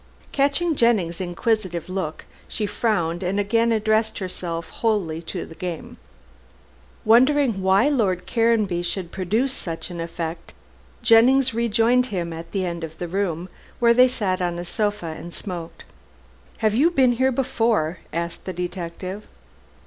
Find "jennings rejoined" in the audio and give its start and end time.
11.03-12.07